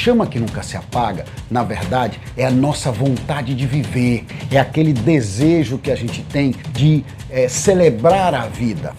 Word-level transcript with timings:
chama 0.00 0.26
que 0.26 0.38
nunca 0.38 0.62
se 0.62 0.78
apaga, 0.78 1.26
na 1.50 1.62
verdade, 1.62 2.18
é 2.34 2.46
a 2.46 2.50
nossa 2.50 2.90
vontade 2.90 3.54
de 3.54 3.66
viver, 3.66 4.24
é 4.50 4.58
aquele 4.58 4.94
desejo 4.94 5.76
que 5.76 5.90
a 5.90 5.94
gente 5.94 6.22
tem 6.22 6.54
de 6.72 7.04
é, 7.28 7.48
celebrar 7.48 8.34
a 8.34 8.46
vida. 8.46 8.94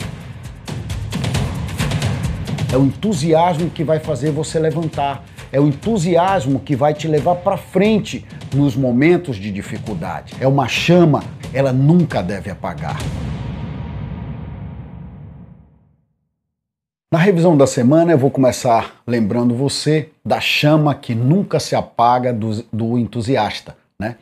É 2.72 2.78
o 2.78 2.86
entusiasmo 2.86 3.72
que 3.72 3.84
vai 3.84 4.00
fazer 4.00 4.30
você 4.30 4.60
levantar. 4.60 5.26
É 5.52 5.60
o 5.60 5.68
entusiasmo 5.68 6.60
que 6.60 6.76
vai 6.76 6.94
te 6.94 7.08
levar 7.08 7.36
para 7.38 7.58
frente 7.58 8.24
nos 8.54 8.76
momentos 8.76 9.38
de 9.38 9.52
dificuldade. 9.52 10.36
É 10.40 10.48
uma 10.48 10.68
chama, 10.68 11.24
ela 11.52 11.74
nunca 11.74 12.22
deve 12.22 12.52
apagar. 12.52 12.98
Na 17.14 17.20
revisão 17.20 17.58
da 17.58 17.68
semana, 17.68 18.14
eu 18.14 18.18
vou 18.18 18.32
começar 18.32 19.02
lembrando 19.06 19.54
você 19.54 20.12
da 20.26 20.40
chama 20.40 20.96
que 20.96 21.14
nunca 21.14 21.60
se 21.60 21.76
apaga 21.76 22.32
do, 22.32 22.64
do 22.72 22.98
entusiasta. 22.98 23.76
Né? 24.00 24.16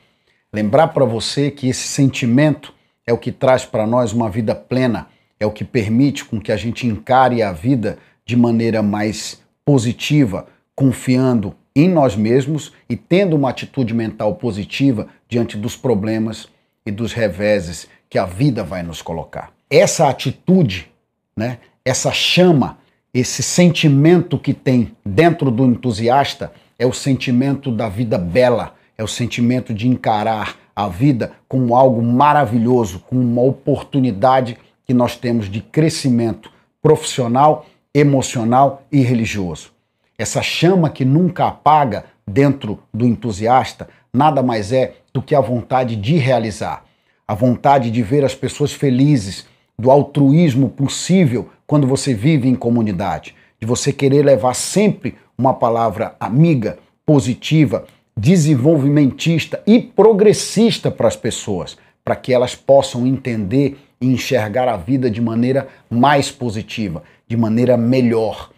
Lembrar 0.51 0.87
para 0.87 1.05
você 1.05 1.51
que 1.51 1.69
esse 1.69 1.87
sentimento 1.87 2.73
é 3.05 3.13
o 3.13 3.17
que 3.19 3.31
traz 3.31 3.63
para 3.63 3.85
nós 3.85 4.11
uma 4.11 4.27
vida 4.27 4.55
plena, 4.55 5.05
é 5.39 5.45
o 5.45 5.51
que 5.51 5.63
permite 5.63 6.25
com 6.25 6.41
que 6.41 6.51
a 6.51 6.57
gente 6.57 6.87
encare 6.87 7.43
a 7.43 7.51
vida 7.51 7.99
de 8.25 8.35
maneira 8.35 8.81
mais 8.81 9.39
positiva, 9.63 10.47
confiando 10.75 11.55
em 11.75 11.87
nós 11.87 12.15
mesmos 12.15 12.73
e 12.89 12.95
tendo 12.95 13.35
uma 13.35 13.51
atitude 13.51 13.93
mental 13.93 14.33
positiva 14.33 15.05
diante 15.27 15.55
dos 15.55 15.75
problemas 15.75 16.49
e 16.83 16.89
dos 16.89 17.13
reveses 17.13 17.87
que 18.09 18.17
a 18.17 18.25
vida 18.25 18.63
vai 18.63 18.81
nos 18.81 18.99
colocar. 18.99 19.53
Essa 19.69 20.09
atitude, 20.09 20.91
né, 21.37 21.59
essa 21.83 22.11
chama, 22.11 22.77
esse 23.13 23.41
sentimento 23.41 24.37
que 24.37 24.53
tem 24.53 24.95
dentro 25.05 25.49
do 25.49 25.65
entusiasta 25.65 26.51
é 26.77 26.85
o 26.85 26.93
sentimento 26.93 27.71
da 27.71 27.89
vida 27.89 28.17
bela, 28.17 28.75
é 28.97 29.03
o 29.03 29.07
sentimento 29.07 29.73
de 29.73 29.87
encarar 29.87 30.55
a 30.75 30.87
vida 30.87 31.33
como 31.47 31.75
algo 31.75 32.01
maravilhoso, 32.01 32.99
como 32.99 33.21
uma 33.21 33.41
oportunidade 33.41 34.57
que 34.85 34.93
nós 34.93 35.15
temos 35.15 35.49
de 35.49 35.61
crescimento 35.61 36.51
profissional, 36.81 37.65
emocional 37.93 38.83
e 38.91 39.01
religioso. 39.01 39.71
Essa 40.17 40.41
chama 40.41 40.89
que 40.89 41.03
nunca 41.03 41.47
apaga 41.47 42.05
dentro 42.27 42.79
do 42.93 43.05
entusiasta 43.05 43.89
nada 44.13 44.41
mais 44.41 44.71
é 44.71 44.95
do 45.13 45.21
que 45.21 45.35
a 45.35 45.41
vontade 45.41 45.95
de 45.95 46.17
realizar, 46.17 46.83
a 47.27 47.33
vontade 47.33 47.91
de 47.91 48.01
ver 48.01 48.23
as 48.23 48.35
pessoas 48.35 48.73
felizes, 48.73 49.47
do 49.77 49.89
altruísmo 49.89 50.69
possível 50.69 51.49
quando 51.69 51.85
você 51.85 52.15
vive 52.15 52.49
em 52.49 52.55
comunidade, 52.55 53.35
de 53.61 53.67
você 53.67 53.93
querer 53.93 54.25
levar 54.25 54.55
sempre 54.55 55.13
uma 55.37 55.53
palavra 55.53 56.15
amiga, 56.19 56.79
positiva, 57.05 57.85
desenvolvimentista 58.17 59.61
e 59.67 59.79
progressista 59.79 60.89
para 60.89 61.07
as 61.07 61.15
pessoas, 61.15 61.77
para 62.03 62.15
que 62.15 62.33
elas 62.33 62.55
possam 62.55 63.05
entender 63.05 63.77
e 64.01 64.07
enxergar 64.07 64.67
a 64.67 64.77
vida 64.77 65.11
de 65.11 65.21
maneira 65.21 65.67
mais 65.91 66.31
positiva, 66.31 67.03
de 67.27 67.37
maneira 67.37 67.77
melhor. 67.77 68.49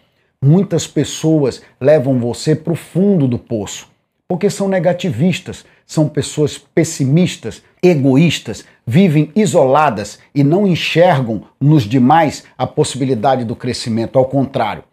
Muitas 0.42 0.88
pessoas 0.88 1.62
levam 1.82 2.18
você 2.18 2.56
para 2.56 2.72
o 2.72 2.78
fundo 2.78 3.28
do 3.28 3.38
poço, 3.38 3.90
porque 4.26 4.50
são 4.50 4.70
negativistas, 4.70 5.66
são 5.86 6.08
pessoas 6.08 6.58
pessimistas, 6.58 7.62
egoístas, 7.84 8.64
vivem 8.92 9.32
isoladas 9.34 10.20
e 10.36 10.44
não 10.44 10.68
enxergam 10.68 11.44
nos 11.62 11.84
demais 11.84 12.44
a 12.58 12.68
possibilidade 12.68 13.46
do 13.46 13.56
crescimento. 13.56 14.20
Ao 14.20 14.26
contrário, 14.26 14.84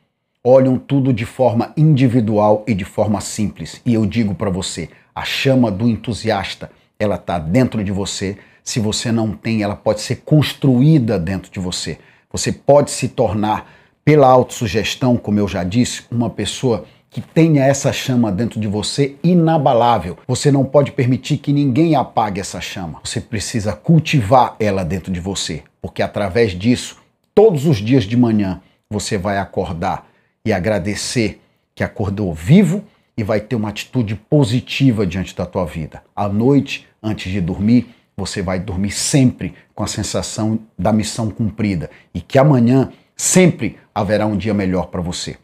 olham 0.44 0.78
tudo 0.78 1.12
de 1.12 1.26
forma 1.26 1.72
individual 1.76 2.62
e 2.64 2.74
de 2.74 2.84
forma 2.84 3.20
simples. 3.20 3.82
E 3.84 3.92
eu 3.94 4.06
digo 4.06 4.36
para 4.36 4.50
você, 4.50 4.88
a 5.12 5.24
chama 5.24 5.68
do 5.68 5.88
entusiasta, 5.88 6.70
ela 6.96 7.16
está 7.16 7.40
dentro 7.40 7.82
de 7.82 7.90
você. 7.90 8.38
Se 8.62 8.78
você 8.78 9.10
não 9.10 9.32
tem, 9.32 9.64
ela 9.64 9.74
pode 9.74 10.00
ser 10.00 10.22
construída 10.24 11.18
dentro 11.18 11.50
de 11.50 11.58
você. 11.58 11.98
Você 12.30 12.52
pode 12.52 12.92
se 12.92 13.08
tornar, 13.08 13.68
pela 14.04 14.28
autossugestão, 14.28 15.16
como 15.16 15.40
eu 15.40 15.48
já 15.48 15.64
disse, 15.64 16.04
uma 16.08 16.30
pessoa 16.30 16.84
que 17.10 17.20
tenha 17.20 17.64
essa 17.64 17.92
chama 17.92 18.30
dentro 18.30 18.60
de 18.60 18.68
você 18.68 19.16
inabalável. 19.22 20.18
Você 20.26 20.52
não 20.52 20.64
pode 20.64 20.92
permitir 20.92 21.38
que 21.38 21.52
ninguém 21.52 21.94
apague 21.94 22.40
essa 22.40 22.60
chama. 22.60 23.00
Você 23.02 23.20
precisa 23.20 23.72
cultivar 23.72 24.56
ela 24.60 24.84
dentro 24.84 25.10
de 25.10 25.20
você, 25.20 25.62
porque 25.80 26.02
através 26.02 26.52
disso, 26.52 26.98
todos 27.34 27.66
os 27.66 27.78
dias 27.78 28.04
de 28.04 28.16
manhã, 28.16 28.60
você 28.90 29.16
vai 29.16 29.38
acordar 29.38 30.06
e 30.44 30.52
agradecer 30.52 31.40
que 31.74 31.82
acordou 31.82 32.32
vivo 32.34 32.84
e 33.16 33.22
vai 33.22 33.40
ter 33.40 33.56
uma 33.56 33.70
atitude 33.70 34.14
positiva 34.14 35.06
diante 35.06 35.34
da 35.34 35.46
tua 35.46 35.64
vida. 35.64 36.02
À 36.14 36.28
noite, 36.28 36.86
antes 37.02 37.32
de 37.32 37.40
dormir, 37.40 37.94
você 38.16 38.42
vai 38.42 38.58
dormir 38.58 38.90
sempre 38.90 39.54
com 39.74 39.82
a 39.82 39.86
sensação 39.86 40.58
da 40.78 40.92
missão 40.92 41.30
cumprida 41.30 41.90
e 42.12 42.20
que 42.20 42.38
amanhã 42.38 42.90
sempre 43.16 43.78
haverá 43.94 44.26
um 44.26 44.36
dia 44.36 44.54
melhor 44.54 44.86
para 44.86 45.00
você 45.00 45.36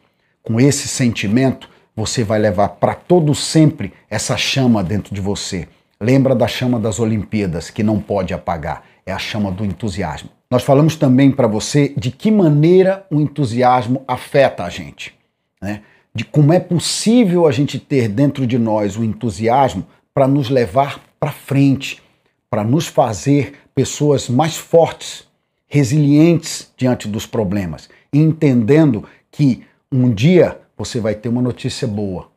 com 0.45 0.61
esse 0.61 0.87
sentimento, 0.87 1.69
você 1.97 2.23
vai 2.23 2.39
levar 2.39 2.69
para 2.69 2.95
todo 2.95 3.35
sempre 3.35 3.93
essa 4.09 4.37
chama 4.37 4.85
dentro 4.85 5.15
de 5.15 5.21
você. 5.21 5.67
Lembra 6.01 6.35
da 6.35 6.47
chama 6.47 6.79
das 6.79 7.01
Olimpíadas, 7.01 7.71
que 7.71 7.83
não 7.83 7.99
pode 7.99 8.35
apagar, 8.35 8.85
é 9.07 9.13
a 9.13 9.19
chama 9.19 9.51
do 9.51 9.65
entusiasmo. 9.65 10.29
Nós 10.51 10.63
falamos 10.63 10.97
também 10.97 11.31
para 11.31 11.49
você 11.49 11.95
de 11.97 12.11
que 12.11 12.31
maneira 12.31 13.07
o 13.11 13.21
entusiasmo 13.21 14.05
afeta 14.07 14.65
a 14.65 14.69
gente, 14.69 15.15
né? 15.61 15.83
de 16.15 16.25
como 16.25 16.53
é 16.53 16.61
possível 16.61 17.47
a 17.47 17.51
gente 17.51 17.79
ter 17.79 18.09
dentro 18.09 18.47
de 18.47 18.59
nós 18.59 18.97
o 18.97 19.03
entusiasmo 19.03 19.85
para 20.13 20.29
nos 20.29 20.49
levar 20.49 21.01
para 21.19 21.33
frente, 21.33 22.01
para 22.49 22.63
nos 22.63 22.87
fazer 22.87 23.55
pessoas 23.75 24.29
mais 24.29 24.57
fortes, 24.57 25.25
resilientes 25.67 26.73
diante 26.77 27.09
dos 27.09 27.27
problemas, 27.27 27.89
entendendo 28.13 29.05
que 29.31 29.65
um 29.97 30.13
dia 30.13 30.61
você 30.77 30.99
vai 30.99 31.15
ter 31.15 31.29
uma 31.29 31.41
notícia 31.41 31.87
boa, 31.87 32.29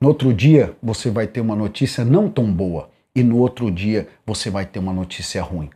no 0.00 0.08
outro 0.08 0.32
dia 0.32 0.74
você 0.82 1.10
vai 1.10 1.26
ter 1.26 1.42
uma 1.42 1.54
notícia 1.54 2.02
não 2.02 2.30
tão 2.30 2.50
boa 2.50 2.88
e 3.14 3.22
no 3.22 3.36
outro 3.36 3.70
dia 3.70 4.08
você 4.26 4.48
vai 4.48 4.64
ter 4.64 4.78
uma 4.78 4.92
notícia 4.92 5.42
ruim. 5.42 5.68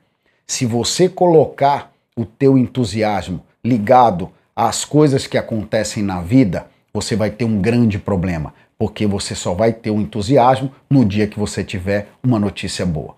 Se 0.47 0.65
você 0.65 1.06
colocar 1.06 1.93
o 2.17 2.25
teu 2.25 2.56
entusiasmo 2.56 3.43
ligado 3.62 4.31
às 4.56 4.87
coisas 4.87 5.27
que 5.27 5.37
acontecem 5.37 6.03
na 6.03 6.22
vida, 6.22 6.67
você 6.94 7.15
vai 7.15 7.31
ter 7.31 7.44
um 7.44 7.61
grande 7.61 7.99
problema, 7.99 8.55
porque 8.78 9.06
você 9.06 9.34
só 9.34 9.53
vai 9.53 9.75
ter 9.75 9.91
o 9.91 10.00
entusiasmo 10.00 10.72
no 10.88 11.05
dia 11.05 11.27
que 11.27 11.38
você 11.38 11.62
tiver 11.62 12.09
uma 12.25 12.38
notícia 12.38 12.87
boa. 12.87 13.15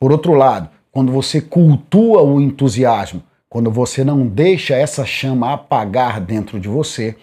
Por 0.00 0.10
outro 0.10 0.32
lado, 0.32 0.68
quando 0.90 1.12
você 1.12 1.40
cultua 1.40 2.22
o 2.22 2.40
entusiasmo, 2.40 3.22
quando 3.48 3.70
você 3.70 4.02
não 4.02 4.26
deixa 4.26 4.74
essa 4.74 5.06
chama 5.06 5.52
apagar 5.52 6.20
dentro 6.20 6.58
de 6.58 6.68
você, 6.68 7.16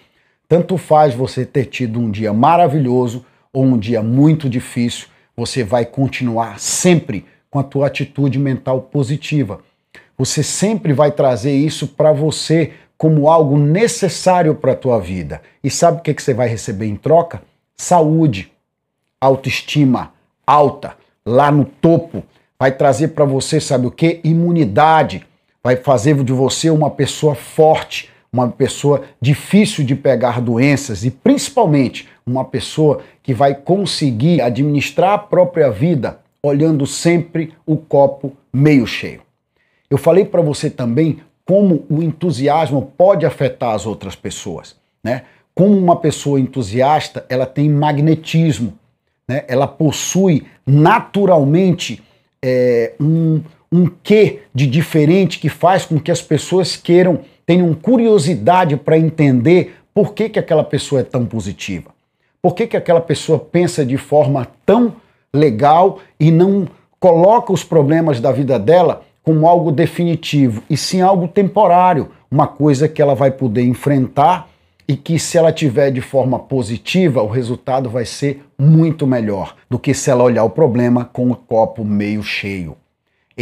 tanto 0.50 0.76
faz 0.76 1.14
você 1.14 1.46
ter 1.46 1.66
tido 1.66 2.00
um 2.00 2.10
dia 2.10 2.32
maravilhoso 2.32 3.24
ou 3.52 3.62
um 3.62 3.78
dia 3.78 4.02
muito 4.02 4.50
difícil, 4.50 5.06
você 5.36 5.62
vai 5.62 5.86
continuar 5.86 6.58
sempre 6.58 7.24
com 7.48 7.60
a 7.60 7.62
tua 7.62 7.86
atitude 7.86 8.36
mental 8.36 8.82
positiva. 8.82 9.60
Você 10.18 10.42
sempre 10.42 10.92
vai 10.92 11.12
trazer 11.12 11.52
isso 11.52 11.86
para 11.86 12.12
você 12.12 12.72
como 12.98 13.30
algo 13.30 13.56
necessário 13.56 14.56
para 14.56 14.72
a 14.72 14.76
tua 14.76 14.98
vida. 14.98 15.40
E 15.62 15.70
sabe 15.70 16.00
o 16.00 16.02
que, 16.02 16.12
que 16.12 16.20
você 16.20 16.34
vai 16.34 16.48
receber 16.48 16.86
em 16.86 16.96
troca? 16.96 17.42
Saúde, 17.76 18.50
autoestima 19.20 20.12
alta, 20.44 20.96
lá 21.24 21.52
no 21.52 21.64
topo. 21.64 22.24
Vai 22.58 22.72
trazer 22.72 23.08
para 23.08 23.24
você, 23.24 23.60
sabe 23.60 23.86
o 23.86 23.90
que? 23.90 24.20
Imunidade. 24.24 25.24
Vai 25.62 25.76
fazer 25.76 26.24
de 26.24 26.32
você 26.32 26.70
uma 26.70 26.90
pessoa 26.90 27.36
forte, 27.36 28.10
uma 28.32 28.48
pessoa 28.48 29.02
difícil 29.20 29.84
de 29.84 29.96
pegar 29.96 30.40
doenças 30.40 31.04
e 31.04 31.10
principalmente 31.10 32.08
uma 32.24 32.44
pessoa 32.44 33.00
que 33.22 33.34
vai 33.34 33.54
conseguir 33.54 34.40
administrar 34.40 35.12
a 35.14 35.18
própria 35.18 35.70
vida 35.70 36.20
olhando 36.42 36.86
sempre 36.86 37.52
o 37.66 37.76
copo 37.76 38.36
meio 38.52 38.86
cheio. 38.86 39.20
Eu 39.90 39.98
falei 39.98 40.24
para 40.24 40.40
você 40.40 40.70
também 40.70 41.20
como 41.44 41.84
o 41.90 42.00
entusiasmo 42.00 42.92
pode 42.96 43.26
afetar 43.26 43.74
as 43.74 43.84
outras 43.84 44.14
pessoas, 44.14 44.76
né? 45.02 45.22
Como 45.52 45.76
uma 45.76 45.96
pessoa 45.96 46.38
entusiasta, 46.38 47.26
ela 47.28 47.44
tem 47.44 47.68
magnetismo, 47.68 48.72
né? 49.28 49.44
Ela 49.48 49.66
possui 49.66 50.46
naturalmente 50.64 52.00
é, 52.40 52.92
um, 53.00 53.42
um 53.72 53.86
quê 54.02 54.42
de 54.54 54.66
diferente 54.66 55.40
que 55.40 55.48
faz 55.48 55.84
com 55.84 55.98
que 55.98 56.12
as 56.12 56.22
pessoas 56.22 56.76
queiram 56.76 57.20
tenham 57.50 57.74
curiosidade 57.74 58.76
para 58.76 58.96
entender 58.96 59.74
por 59.92 60.14
que, 60.14 60.28
que 60.28 60.38
aquela 60.38 60.62
pessoa 60.62 61.00
é 61.00 61.02
tão 61.04 61.26
positiva. 61.26 61.90
Por 62.40 62.54
que, 62.54 62.64
que 62.64 62.76
aquela 62.76 63.00
pessoa 63.00 63.40
pensa 63.40 63.84
de 63.84 63.96
forma 63.96 64.46
tão 64.64 64.94
legal 65.34 65.98
e 66.20 66.30
não 66.30 66.68
coloca 67.00 67.52
os 67.52 67.64
problemas 67.64 68.20
da 68.20 68.30
vida 68.30 68.56
dela 68.56 69.02
como 69.24 69.48
algo 69.48 69.72
definitivo, 69.72 70.62
e 70.70 70.76
sim 70.76 71.00
algo 71.00 71.26
temporário, 71.26 72.10
uma 72.30 72.46
coisa 72.46 72.88
que 72.88 73.02
ela 73.02 73.16
vai 73.16 73.32
poder 73.32 73.62
enfrentar 73.62 74.48
e 74.86 74.96
que 74.96 75.18
se 75.18 75.36
ela 75.36 75.52
tiver 75.52 75.90
de 75.90 76.00
forma 76.00 76.38
positiva, 76.38 77.20
o 77.20 77.26
resultado 77.26 77.90
vai 77.90 78.04
ser 78.04 78.44
muito 78.56 79.08
melhor 79.08 79.56
do 79.68 79.76
que 79.76 79.92
se 79.92 80.08
ela 80.08 80.22
olhar 80.22 80.44
o 80.44 80.50
problema 80.50 81.04
com 81.04 81.28
o 81.32 81.34
copo 81.34 81.84
meio 81.84 82.22
cheio. 82.22 82.76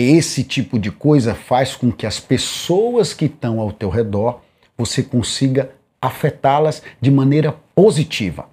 Esse 0.01 0.45
tipo 0.45 0.79
de 0.79 0.93
coisa 0.93 1.35
faz 1.35 1.75
com 1.75 1.91
que 1.91 2.07
as 2.07 2.21
pessoas 2.21 3.13
que 3.13 3.25
estão 3.25 3.59
ao 3.59 3.73
teu 3.73 3.89
redor 3.89 4.43
você 4.77 5.03
consiga 5.03 5.73
afetá-las 6.01 6.85
de 7.01 7.11
maneira 7.11 7.57
positiva. 7.75 8.49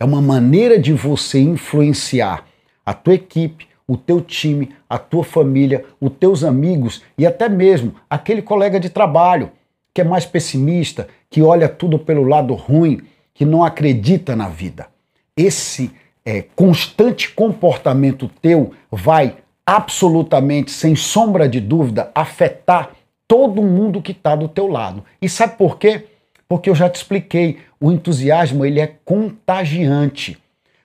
É 0.00 0.04
uma 0.04 0.20
maneira 0.20 0.80
de 0.80 0.92
você 0.92 1.38
influenciar 1.38 2.44
a 2.84 2.92
tua 2.92 3.14
equipe, 3.14 3.68
o 3.86 3.96
teu 3.96 4.20
time, 4.20 4.74
a 4.88 4.98
tua 4.98 5.22
família, 5.22 5.84
os 6.00 6.10
teus 6.18 6.42
amigos 6.42 7.04
e 7.16 7.24
até 7.24 7.48
mesmo 7.48 7.94
aquele 8.10 8.42
colega 8.42 8.80
de 8.80 8.90
trabalho 8.90 9.52
que 9.94 10.00
é 10.00 10.04
mais 10.04 10.26
pessimista, 10.26 11.06
que 11.30 11.40
olha 11.40 11.68
tudo 11.68 12.00
pelo 12.00 12.24
lado 12.24 12.52
ruim, 12.54 13.00
que 13.32 13.44
não 13.44 13.62
acredita 13.62 14.34
na 14.34 14.48
vida. 14.48 14.88
Esse 15.36 15.92
é, 16.24 16.42
constante 16.56 17.30
comportamento 17.30 18.28
teu 18.42 18.72
vai 18.90 19.36
absolutamente, 19.70 20.72
sem 20.72 20.96
sombra 20.96 21.48
de 21.48 21.60
dúvida, 21.60 22.10
afetar 22.12 22.90
todo 23.28 23.62
mundo 23.62 24.02
que 24.02 24.10
está 24.10 24.34
do 24.34 24.48
teu 24.48 24.66
lado. 24.66 25.04
E 25.22 25.28
sabe 25.28 25.56
por 25.56 25.78
quê? 25.78 26.06
Porque 26.48 26.68
eu 26.68 26.74
já 26.74 26.90
te 26.90 26.96
expliquei, 26.96 27.58
o 27.80 27.92
entusiasmo 27.92 28.64
ele 28.64 28.80
é 28.80 28.96
contagiante. 29.04 30.36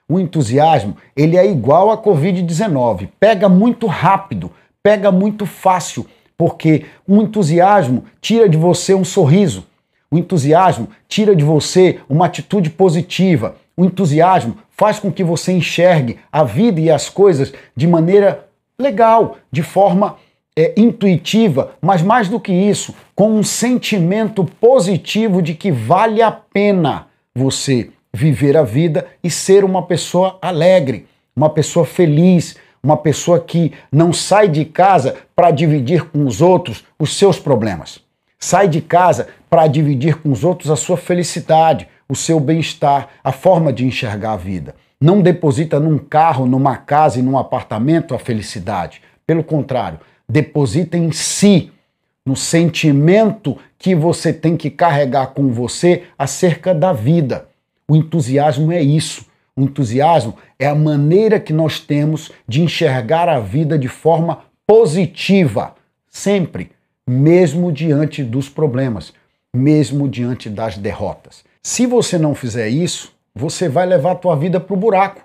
O 0.08 0.20
entusiasmo 0.20 0.96
ele 1.16 1.36
é 1.36 1.44
igual 1.44 1.90
a 1.90 2.00
Covid-19, 2.00 3.08
pega 3.18 3.48
muito 3.48 3.88
rápido, 3.88 4.52
pega 4.80 5.10
muito 5.10 5.46
fácil, 5.46 6.06
porque 6.38 6.86
o 7.08 7.20
entusiasmo 7.20 8.04
tira 8.20 8.48
de 8.48 8.56
você 8.56 8.94
um 8.94 9.04
sorriso, 9.04 9.66
o 10.08 10.16
entusiasmo 10.16 10.90
tira 11.08 11.34
de 11.34 11.42
você 11.42 11.98
uma 12.08 12.26
atitude 12.26 12.70
positiva, 12.70 13.56
o 13.76 13.84
entusiasmo 13.84 14.58
faz 14.70 15.00
com 15.00 15.10
que 15.10 15.24
você 15.24 15.50
enxergue 15.50 16.20
a 16.30 16.44
vida 16.44 16.80
e 16.80 16.88
as 16.88 17.08
coisas 17.08 17.52
de 17.74 17.88
maneira 17.88 18.46
legal, 18.78 19.36
de 19.50 19.62
forma 19.62 20.16
é, 20.56 20.72
intuitiva, 20.76 21.74
mas 21.80 22.02
mais 22.02 22.28
do 22.28 22.40
que 22.40 22.52
isso, 22.52 22.94
com 23.14 23.30
um 23.30 23.42
sentimento 23.42 24.44
positivo 24.44 25.42
de 25.42 25.54
que 25.54 25.70
vale 25.70 26.22
a 26.22 26.30
pena 26.30 27.08
você 27.34 27.90
viver 28.12 28.56
a 28.56 28.62
vida 28.62 29.06
e 29.22 29.30
ser 29.30 29.64
uma 29.64 29.82
pessoa 29.82 30.38
alegre, 30.40 31.06
uma 31.34 31.50
pessoa 31.50 31.84
feliz, 31.84 32.56
uma 32.82 32.96
pessoa 32.96 33.38
que 33.38 33.72
não 33.92 34.12
sai 34.12 34.48
de 34.48 34.64
casa 34.64 35.16
para 35.34 35.50
dividir 35.50 36.04
com 36.04 36.24
os 36.24 36.40
outros 36.40 36.84
os 36.98 37.16
seus 37.16 37.38
problemas. 37.38 38.00
Sai 38.38 38.68
de 38.68 38.80
casa 38.80 39.28
para 39.50 39.66
dividir 39.66 40.16
com 40.16 40.30
os 40.30 40.44
outros 40.44 40.70
a 40.70 40.76
sua 40.76 40.96
felicidade, 40.96 41.88
o 42.08 42.14
seu 42.14 42.38
bem-estar, 42.38 43.08
a 43.22 43.32
forma 43.32 43.72
de 43.72 43.84
enxergar 43.84 44.32
a 44.32 44.36
vida. 44.36 44.74
Não 45.06 45.22
deposita 45.22 45.78
num 45.78 45.98
carro, 45.98 46.46
numa 46.46 46.76
casa 46.76 47.20
e 47.20 47.22
num 47.22 47.38
apartamento 47.38 48.12
a 48.12 48.18
felicidade. 48.18 49.00
Pelo 49.24 49.44
contrário, 49.44 50.00
deposita 50.28 50.98
em 50.98 51.12
si, 51.12 51.70
no 52.26 52.34
sentimento 52.34 53.56
que 53.78 53.94
você 53.94 54.32
tem 54.32 54.56
que 54.56 54.68
carregar 54.68 55.28
com 55.28 55.52
você 55.52 56.02
acerca 56.18 56.74
da 56.74 56.92
vida. 56.92 57.46
O 57.86 57.94
entusiasmo 57.94 58.72
é 58.72 58.82
isso. 58.82 59.24
O 59.54 59.62
entusiasmo 59.62 60.34
é 60.58 60.66
a 60.66 60.74
maneira 60.74 61.38
que 61.38 61.52
nós 61.52 61.78
temos 61.78 62.32
de 62.48 62.60
enxergar 62.62 63.28
a 63.28 63.38
vida 63.38 63.78
de 63.78 63.86
forma 63.86 64.40
positiva, 64.66 65.76
sempre, 66.10 66.72
mesmo 67.06 67.70
diante 67.70 68.24
dos 68.24 68.48
problemas, 68.48 69.12
mesmo 69.54 70.08
diante 70.08 70.50
das 70.50 70.76
derrotas. 70.76 71.44
Se 71.62 71.86
você 71.86 72.18
não 72.18 72.34
fizer 72.34 72.68
isso, 72.68 73.14
você 73.38 73.68
vai 73.68 73.84
levar 73.84 74.12
a 74.12 74.14
tua 74.14 74.34
vida 74.34 74.58
para 74.58 74.72
o 74.72 74.78
buraco. 74.78 75.22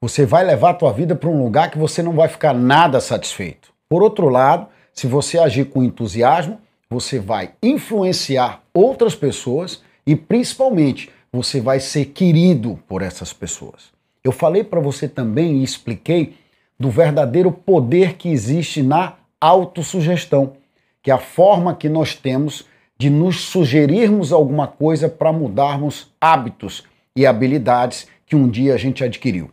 Você 0.00 0.26
vai 0.26 0.42
levar 0.42 0.70
a 0.70 0.74
tua 0.74 0.92
vida 0.92 1.14
para 1.14 1.30
um 1.30 1.40
lugar 1.40 1.70
que 1.70 1.78
você 1.78 2.02
não 2.02 2.12
vai 2.12 2.26
ficar 2.26 2.52
nada 2.52 3.00
satisfeito. 3.00 3.72
Por 3.88 4.02
outro 4.02 4.28
lado, 4.28 4.66
se 4.92 5.06
você 5.06 5.38
agir 5.38 5.66
com 5.66 5.84
entusiasmo, 5.84 6.58
você 6.90 7.20
vai 7.20 7.52
influenciar 7.62 8.60
outras 8.74 9.14
pessoas 9.14 9.82
e 10.04 10.16
principalmente 10.16 11.10
você 11.32 11.60
vai 11.60 11.78
ser 11.78 12.06
querido 12.06 12.76
por 12.88 13.02
essas 13.02 13.32
pessoas. 13.32 13.92
Eu 14.24 14.32
falei 14.32 14.64
para 14.64 14.80
você 14.80 15.06
também 15.06 15.58
e 15.58 15.62
expliquei 15.62 16.34
do 16.78 16.90
verdadeiro 16.90 17.52
poder 17.52 18.14
que 18.14 18.28
existe 18.28 18.82
na 18.82 19.14
autossugestão, 19.40 20.54
que 21.00 21.08
é 21.08 21.14
a 21.14 21.18
forma 21.18 21.72
que 21.72 21.88
nós 21.88 22.16
temos 22.16 22.64
de 22.98 23.08
nos 23.08 23.42
sugerirmos 23.42 24.32
alguma 24.32 24.66
coisa 24.66 25.08
para 25.08 25.32
mudarmos 25.32 26.12
hábitos 26.20 26.82
e 27.16 27.26
habilidades 27.26 28.06
que 28.26 28.34
um 28.34 28.48
dia 28.48 28.74
a 28.74 28.76
gente 28.76 29.04
adquiriu. 29.04 29.50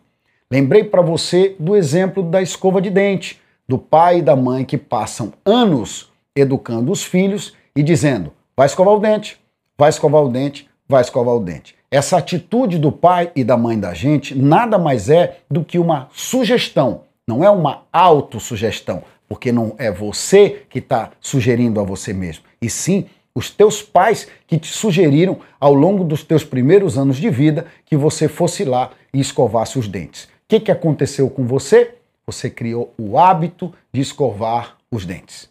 Lembrei 0.50 0.84
para 0.84 1.02
você 1.02 1.56
do 1.60 1.75
exemplo 1.75 2.24
da 2.24 2.42
escova 2.42 2.81
de 2.81 2.90
dente, 2.90 3.40
do 3.68 3.78
pai 3.78 4.19
e 4.19 4.22
da 4.22 4.36
mãe 4.36 4.66
que 4.66 4.78
passam 4.78 5.31
anos 5.46 6.12
educando 6.36 6.92
os 6.92 7.04
filhos 7.04 7.54
e 7.75 7.81
dizendo: 7.81 8.34
vai 8.56 8.66
escovar 8.66 8.94
o 8.94 9.00
dente, 9.00 9.40
vai 9.78 9.90
escovar 9.90 10.24
o 10.24 10.30
dente, 10.30 10.69
vai 10.88 11.02
escovar 11.02 11.36
o 11.36 11.40
dente. 11.40 11.75
Essa 11.90 12.18
atitude 12.18 12.78
do 12.78 12.92
pai 12.92 13.31
e 13.36 13.44
da 13.44 13.58
mãe 13.58 13.80
da 13.80 13.94
gente 13.94 14.36
nada 14.36 14.78
mais 14.78 15.10
é 15.10 15.40
do 15.50 15.63
que 15.63 15.78
uma 15.78 16.10
sugestão, 16.13 17.04
não 17.28 17.44
é 17.44 17.50
uma 17.50 17.84
autossugestão, 17.92 19.04
porque 19.28 19.52
não 19.52 19.75
é 19.78 19.92
você 19.92 20.63
que 20.69 20.80
está 20.80 21.12
sugerindo 21.19 21.80
a 21.80 21.84
você 21.84 22.13
mesmo, 22.13 22.44
e 22.62 22.69
sim 22.69 23.06
os 23.33 23.50
teus 23.50 23.81
pais 23.81 24.28
que 24.45 24.57
te 24.57 24.68
sugeriram 24.68 25.39
ao 25.60 25.74
longo 25.74 26.04
dos 26.04 26.24
teus 26.24 26.44
primeiros 26.44 26.98
anos 26.98 27.18
de 27.18 27.30
vida 27.30 27.68
que 27.86 27.95
você 27.95 28.28
fosse 28.28 28.63
lá 28.63 28.92
e 29.13 29.19
escovasse 29.19 29.80
os 29.80 29.88
dentes. 29.88 30.25
O 30.25 30.28
que, 30.48 30.60
que 30.60 30.72
aconteceu 30.72 31.30
com 31.30 31.45
você? 31.45 31.95
Você 32.25 32.50
criou 32.50 32.94
o 32.98 33.18
hábito 33.18 33.74
de 33.92 34.01
escovar 34.01 34.78
os 34.92 35.06
dentes. 35.06 35.50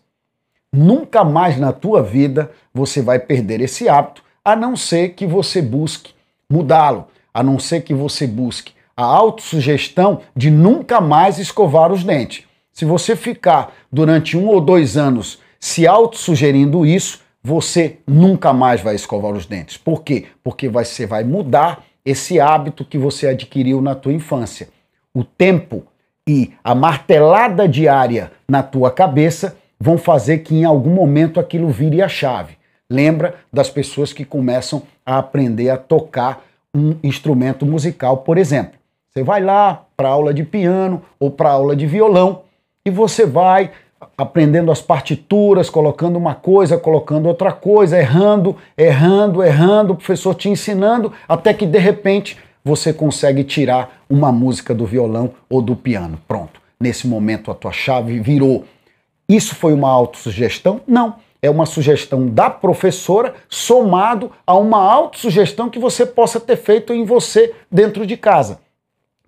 Nunca 0.73 1.25
mais 1.25 1.59
na 1.59 1.73
tua 1.73 2.03
vida 2.03 2.51
você 2.73 3.03
vai 3.03 3.19
perder 3.19 3.61
esse 3.61 3.89
hábito, 3.89 4.23
a 4.45 4.55
não 4.55 4.77
ser 4.77 5.11
que 5.11 5.27
você 5.27 5.61
busque 5.61 6.13
mudá-lo, 6.49 7.07
a 7.33 7.43
não 7.43 7.59
ser 7.59 7.83
que 7.83 7.95
você 7.95 8.27
busque 8.27 8.73
a 8.97 9.05
autossugestão 9.05 10.21
de 10.37 10.51
nunca 10.51 11.01
mais 11.01 11.39
escovar 11.39 11.91
os 11.91 12.05
dentes. 12.05 12.45
Se 12.73 12.85
você 12.85 13.17
ficar 13.17 13.73
durante 13.91 14.37
um 14.37 14.47
ou 14.47 14.61
dois 14.61 14.97
anos 14.97 15.41
se 15.59 15.87
autossugerindo 15.87 16.87
isso, 16.87 17.21
você 17.43 17.99
nunca 18.07 18.53
mais 18.53 18.81
vai 18.81 18.95
escovar 18.95 19.33
os 19.33 19.47
dentes. 19.47 19.77
Por 19.77 20.03
quê? 20.03 20.27
Porque 20.43 20.69
você 20.69 21.07
vai 21.07 21.25
mudar 21.25 21.85
esse 22.05 22.41
hábito 22.41 22.85
que 22.85 22.99
você 22.99 23.29
adquiriu 23.29 23.81
na 23.81 23.95
tua 23.95 24.13
infância. 24.13 24.69
O 25.15 25.25
tempo 25.25 25.85
e 26.29 26.53
a 26.63 26.75
martelada 26.75 27.69
diária 27.69 28.31
na 28.49 28.63
tua 28.63 28.91
cabeça 28.91 29.57
vão 29.79 29.97
fazer 29.97 30.39
que 30.39 30.55
em 30.55 30.65
algum 30.65 30.91
momento 30.91 31.41
aquilo 31.41 31.69
vire 31.71 32.03
a 32.03 32.09
chave. 32.09 32.59
Lembra 32.89 33.37
das 33.53 33.71
pessoas 33.71 34.13
que 34.13 34.25
começam 34.25 34.83
a 35.05 35.19
aprender 35.19 35.71
a 35.71 35.77
tocar 35.77 36.45
um 36.75 36.97
instrumento 37.03 37.65
musical, 37.65 38.19
por 38.19 38.37
exemplo. 38.37 38.79
Você 39.09 39.23
vai 39.23 39.43
lá 39.43 39.85
para 39.97 40.09
aula 40.09 40.33
de 40.33 40.45
piano 40.45 41.03
ou 41.19 41.31
para 41.31 41.51
aula 41.51 41.75
de 41.75 41.87
violão 41.87 42.43
e 42.85 42.91
você 42.91 43.27
vai 43.27 43.73
aprendendo 44.17 44.71
as 44.71 44.81
partituras, 44.81 45.69
colocando 45.69 46.17
uma 46.17 46.35
coisa, 46.35 46.79
colocando 46.79 47.27
outra 47.27 47.53
coisa, 47.53 47.99
errando, 47.99 48.57
errando, 48.77 49.43
errando, 49.43 49.93
o 49.93 49.97
professor 49.97 50.35
te 50.35 50.49
ensinando, 50.49 51.13
até 51.29 51.53
que 51.53 51.67
de 51.67 51.79
repente 51.79 52.39
você 52.65 52.93
consegue 52.93 53.45
tirar 53.45 54.03
uma 54.09 54.31
música 54.31 54.75
do 54.75 54.87
violão 54.87 55.31
ou 55.49 55.63
do 55.63 55.75
piano. 55.75 56.19
Pronto. 56.27 56.61
Nesse 56.79 57.07
momento 57.07 57.51
a 57.51 57.55
tua 57.55 57.73
chave 57.73 58.21
virou. 58.21 58.65
Isso 59.29 59.55
foi 59.55 59.73
uma 59.73 59.91
autossugestão? 59.91 60.81
Não. 60.87 61.17
É 61.43 61.49
uma 61.49 61.65
sugestão 61.65 62.29
da 62.29 62.51
professora 62.51 63.35
somado 63.49 64.31
a 64.47 64.55
uma 64.57 64.79
autossugestão 64.79 65.71
que 65.71 65.79
você 65.79 66.05
possa 66.05 66.39
ter 66.39 66.57
feito 66.57 66.93
em 66.93 67.05
você 67.05 67.55
dentro 67.71 68.07
de 68.07 68.17
casa. 68.17 68.61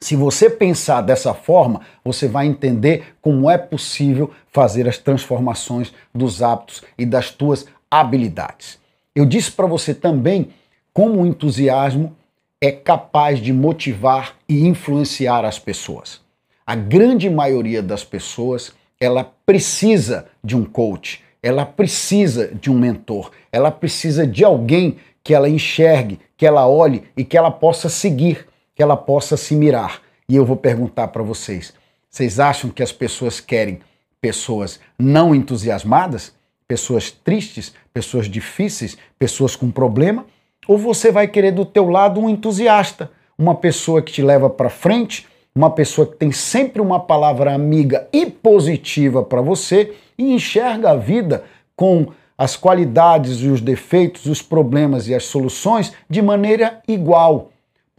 Se 0.02 0.16
você 0.16 0.50
pensar 0.50 1.00
dessa 1.00 1.32
forma, 1.32 1.80
você 2.04 2.26
vai 2.26 2.44
entender 2.48 3.14
como 3.22 3.48
é 3.48 3.56
possível 3.56 4.32
fazer 4.50 4.88
as 4.88 4.98
transformações 4.98 5.92
dos 6.12 6.42
hábitos 6.42 6.82
e 6.98 7.06
das 7.06 7.30
tuas 7.30 7.66
habilidades. 7.88 8.80
Eu 9.14 9.24
disse 9.24 9.52
para 9.52 9.64
você 9.64 9.94
também 9.94 10.48
como 10.92 11.22
o 11.22 11.26
entusiasmo 11.26 12.16
é 12.60 12.72
capaz 12.72 13.38
de 13.38 13.52
motivar 13.52 14.34
e 14.48 14.66
influenciar 14.66 15.44
as 15.44 15.60
pessoas. 15.60 16.20
A 16.66 16.74
grande 16.74 17.30
maioria 17.30 17.80
das 17.80 18.02
pessoas, 18.02 18.72
ela 19.00 19.32
precisa 19.46 20.26
de 20.42 20.56
um 20.56 20.64
coach, 20.64 21.22
ela 21.40 21.64
precisa 21.64 22.48
de 22.48 22.72
um 22.72 22.76
mentor, 22.76 23.30
ela 23.52 23.70
precisa 23.70 24.26
de 24.26 24.42
alguém 24.42 24.96
que 25.22 25.32
ela 25.32 25.48
enxergue, 25.48 26.18
que 26.36 26.44
ela 26.44 26.66
olhe 26.66 27.04
e 27.16 27.24
que 27.24 27.38
ela 27.38 27.52
possa 27.52 27.88
seguir, 27.88 28.48
que 28.74 28.82
ela 28.82 28.96
possa 28.96 29.36
se 29.36 29.54
mirar. 29.54 30.00
E 30.28 30.36
eu 30.36 30.44
vou 30.44 30.56
perguntar 30.56 31.08
para 31.08 31.22
vocês: 31.22 31.72
vocês 32.08 32.40
acham 32.40 32.70
que 32.70 32.82
as 32.82 32.92
pessoas 32.92 33.40
querem 33.40 33.80
pessoas 34.20 34.78
não 34.98 35.34
entusiasmadas, 35.34 36.32
pessoas 36.66 37.10
tristes, 37.10 37.74
pessoas 37.92 38.26
difíceis, 38.26 38.96
pessoas 39.18 39.56
com 39.56 39.70
problema? 39.70 40.24
ou 40.66 40.78
você 40.78 41.10
vai 41.10 41.26
querer 41.26 41.52
do 41.52 41.64
teu 41.64 41.88
lado 41.88 42.20
um 42.20 42.28
entusiasta, 42.28 43.10
uma 43.36 43.54
pessoa 43.54 44.02
que 44.02 44.12
te 44.12 44.22
leva 44.22 44.48
para 44.48 44.70
frente, 44.70 45.26
uma 45.54 45.70
pessoa 45.70 46.06
que 46.06 46.16
tem 46.16 46.32
sempre 46.32 46.80
uma 46.80 47.00
palavra 47.00 47.52
amiga 47.52 48.08
e 48.12 48.26
positiva 48.26 49.22
para 49.22 49.42
você 49.42 49.94
e 50.16 50.32
enxerga 50.32 50.90
a 50.90 50.96
vida 50.96 51.44
com 51.74 52.06
as 52.38 52.56
qualidades 52.56 53.40
e 53.40 53.48
os 53.48 53.60
defeitos, 53.60 54.26
os 54.26 54.40
problemas 54.40 55.08
e 55.08 55.14
as 55.14 55.24
soluções 55.24 55.92
de 56.08 56.22
maneira 56.22 56.80
igual. 56.88 57.51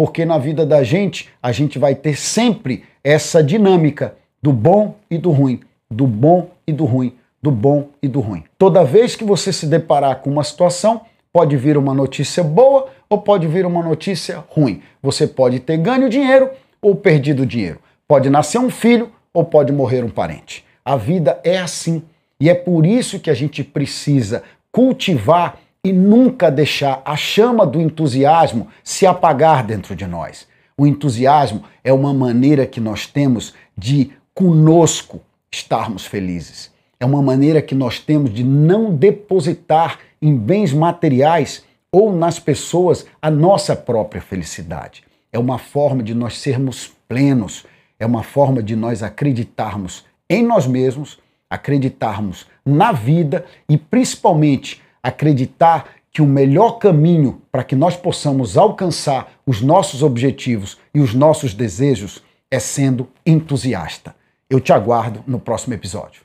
Porque 0.04 0.26
na 0.26 0.38
vida 0.38 0.66
da 0.66 0.84
gente, 0.84 1.30
a 1.42 1.54
gente 1.54 1.80
vai 1.80 1.96
ter 1.96 2.18
sempre 2.18 2.84
essa 3.02 3.42
dinâmica 3.42 4.16
do 4.42 4.52
bom 4.52 4.96
e 5.10 5.18
do 5.18 5.32
ruim, 5.32 5.62
do 5.90 6.06
bom 6.06 6.50
e 6.68 6.74
do 6.74 6.84
ruim, 6.84 7.14
do 7.42 7.50
bom 7.50 7.88
e 8.02 8.10
do 8.10 8.20
ruim. 8.20 8.44
Toda 8.58 8.84
vez 8.84 9.16
que 9.16 9.24
você 9.24 9.54
se 9.54 9.66
deparar 9.66 10.18
com 10.18 10.30
uma 10.30 10.44
situação, 10.44 11.04
pode 11.32 11.56
vir 11.56 11.78
uma 11.78 11.94
notícia 11.94 12.44
boa 12.44 12.90
ou 13.10 13.22
pode 13.22 13.48
vir 13.48 13.66
uma 13.66 13.82
notícia 13.82 14.44
ruim. 14.50 14.82
Você 15.02 15.26
pode 15.26 15.62
ter 15.62 15.78
ganho 15.78 16.10
dinheiro 16.10 16.50
ou 16.82 16.98
perdido 16.98 17.46
dinheiro. 17.46 17.80
Pode 18.06 18.30
nascer 18.30 18.60
um 18.60 18.70
filho 18.70 19.10
ou 19.34 19.46
pode 19.46 19.72
morrer 19.72 20.04
um 20.04 20.10
parente. 20.10 20.66
A 20.84 20.98
vida 20.98 21.40
é 21.46 21.60
assim. 21.60 22.04
E 22.42 22.50
é 22.50 22.54
por 22.54 22.86
isso 22.86 23.22
que 23.22 23.30
a 23.30 23.34
gente 23.34 23.64
precisa 23.64 24.44
cultivar 24.70 25.60
e 25.86 25.92
nunca 25.92 26.50
deixar 26.50 27.02
a 27.04 27.18
chama 27.18 27.66
do 27.66 27.82
entusiasmo 27.82 28.70
se 28.84 29.06
apagar 29.06 29.66
dentro 29.66 29.94
de 29.96 30.08
nós. 30.08 30.48
O 30.78 30.88
entusiasmo 30.88 31.64
é 31.84 31.92
uma 31.92 32.14
maneira 32.14 32.66
que 32.66 32.80
nós 32.80 33.06
temos 33.06 33.54
de 33.78 34.12
conosco 34.34 35.22
estarmos 35.52 36.06
felizes. 36.06 36.72
É 37.00 37.06
uma 37.06 37.22
maneira 37.22 37.62
que 37.62 37.76
nós 37.76 38.00
temos 38.00 38.34
de 38.34 38.46
não 38.46 38.96
depositar 38.96 40.00
em 40.22 40.36
bens 40.36 40.72
materiais 40.72 41.66
ou 41.92 42.16
nas 42.16 42.40
pessoas 42.40 43.06
a 43.22 43.30
nossa 43.30 43.76
própria 43.76 44.22
felicidade. 44.22 45.04
É 45.34 45.38
uma 45.38 45.58
forma 45.58 46.02
de 46.02 46.14
nós 46.14 46.38
sermos 46.38 46.94
plenos, 47.10 47.66
é 48.00 48.06
uma 48.06 48.24
forma 48.24 48.64
de 48.64 48.76
nós 48.76 49.04
acreditarmos 49.04 50.06
em 50.30 50.44
nós 50.44 50.66
mesmos, 50.66 51.20
acreditarmos 51.50 52.48
na 52.66 52.92
vida 52.94 53.46
e 53.68 53.78
principalmente 53.78 54.82
acreditar 55.04 55.96
que 56.10 56.22
o 56.22 56.26
melhor 56.26 56.80
caminho 56.80 57.42
para 57.52 57.64
que 57.64 57.76
nós 57.76 57.96
possamos 57.98 58.58
alcançar 58.58 59.34
os 59.46 59.62
nossos 59.62 60.02
objetivos 60.02 60.78
e 60.94 61.00
os 61.00 61.14
nossos 61.14 61.54
desejos 61.54 62.24
é 62.50 62.60
sendo 62.60 63.10
entusiasta. 63.26 64.16
Eu 64.50 64.60
te 64.60 64.72
aguardo 64.72 65.24
no 65.28 65.40
próximo 65.40 65.74
episódio. 65.74 66.22